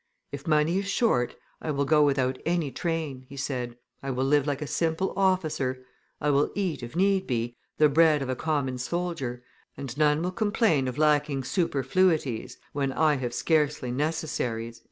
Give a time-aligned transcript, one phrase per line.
[0.31, 4.47] "If money is short, I will go without any train," he said; "I will live
[4.47, 5.85] like a simple officer;
[6.19, 9.43] I will eat, if need be, the bread of a common soldier,
[9.77, 14.79] and none will complain of lacking superfluities when I have scarcely necessaries."